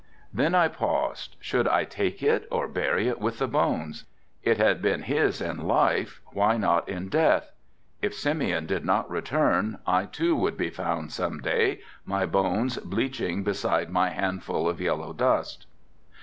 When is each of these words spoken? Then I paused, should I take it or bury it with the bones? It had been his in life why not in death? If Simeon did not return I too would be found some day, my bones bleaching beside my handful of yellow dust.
Then 0.33 0.55
I 0.55 0.67
paused, 0.67 1.35
should 1.39 1.67
I 1.67 1.83
take 1.83 2.23
it 2.23 2.47
or 2.49 2.67
bury 2.67 3.07
it 3.07 3.19
with 3.19 3.37
the 3.37 3.47
bones? 3.47 4.05
It 4.41 4.57
had 4.57 4.81
been 4.81 5.03
his 5.03 5.39
in 5.39 5.67
life 5.67 6.21
why 6.33 6.57
not 6.57 6.89
in 6.89 7.07
death? 7.07 7.51
If 8.01 8.15
Simeon 8.15 8.65
did 8.65 8.83
not 8.83 9.11
return 9.11 9.77
I 9.85 10.05
too 10.05 10.35
would 10.35 10.57
be 10.57 10.71
found 10.71 11.11
some 11.11 11.39
day, 11.39 11.81
my 12.03 12.25
bones 12.25 12.77
bleaching 12.77 13.43
beside 13.43 13.91
my 13.91 14.09
handful 14.09 14.67
of 14.67 14.81
yellow 14.81 15.13
dust. 15.13 15.67